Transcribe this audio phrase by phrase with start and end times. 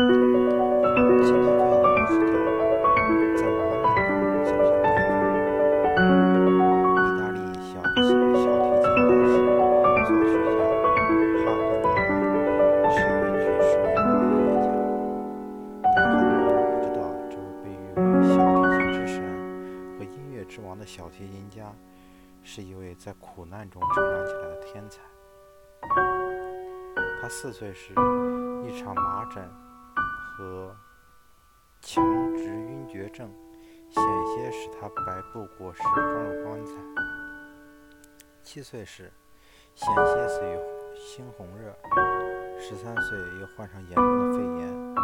[0.00, 0.16] 今天
[1.04, 2.32] 分享的故事叫
[3.36, 5.12] 《在磨难中走向巅峰》。
[6.96, 9.36] 意大利小提小提琴大师、
[10.06, 10.56] 作曲家
[11.36, 12.24] 帕格尼尼
[12.88, 14.64] 是一位举世闻名的音乐家，
[15.82, 16.98] 但很多人都不知道，
[17.28, 19.14] 这位被誉为小提琴之神
[19.98, 21.70] 和音乐之王的小提琴家，
[22.42, 25.02] 是一位在苦难中成长起来的天才。
[27.20, 27.92] 他四岁时，
[28.66, 29.46] 一场麻疹
[30.40, 30.74] 和
[31.82, 32.02] 强
[32.34, 33.30] 直晕厥症
[33.90, 36.72] 险些使他白布裹尸，撞入棺材。
[38.42, 39.12] 七岁时，
[39.74, 40.56] 险些死于
[40.96, 41.76] 猩红热。
[42.58, 44.94] 十三岁又患上严重的肺炎，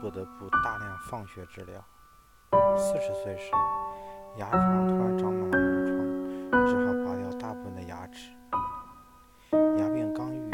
[0.00, 1.84] 不得不大量放血治疗。
[2.78, 3.50] 四十岁时，
[4.38, 8.32] 牙床突然长满了脓疮，只好拔掉大部分的牙齿。
[9.52, 10.50] 牙病刚愈，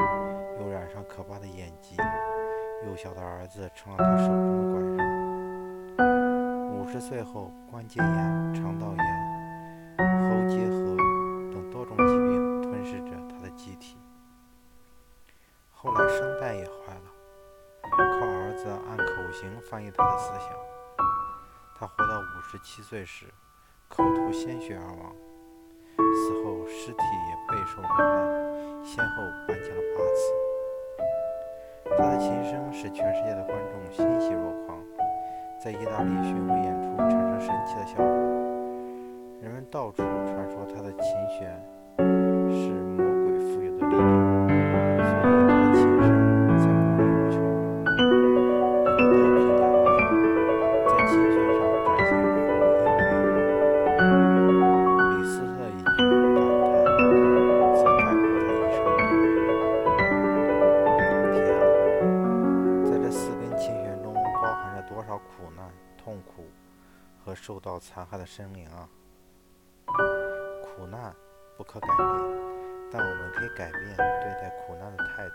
[0.60, 1.96] 又染上可怕的眼疾。
[2.86, 5.02] 幼小的儿子成了他手中的拐杖。
[6.72, 8.98] 五十岁后，关节炎、肠道炎、
[9.98, 10.96] 喉结核
[11.52, 13.96] 等多种疾病吞噬着他的机体。
[15.70, 17.10] 后来声带也坏了，
[17.90, 20.48] 靠儿子按口型翻译他的思想。
[21.74, 23.26] 他活到五十七岁时，
[23.88, 25.14] 口吐鲜血而亡。
[25.96, 30.41] 死后，尸体也备受磨难，先后搬迁了八次。
[32.02, 34.76] 他的琴声使全世界的观众欣喜若狂，
[35.56, 38.04] 在意大利巡回演出产生神奇的效果。
[39.40, 41.04] 人们到处传说他的琴
[41.38, 41.62] 弦
[64.88, 66.50] 多少苦难、痛苦
[67.24, 68.88] 和受到残害的生灵啊！
[70.62, 71.14] 苦难
[71.56, 71.98] 不可改变，
[72.90, 75.34] 但我们可以改变对待苦难的态度，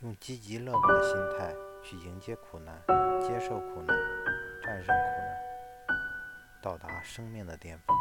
[0.00, 2.82] 用积极乐观的心态去迎接苦难，
[3.20, 3.96] 接受苦难，
[4.62, 5.96] 战胜苦难，
[6.60, 7.96] 到达生命的巅峰。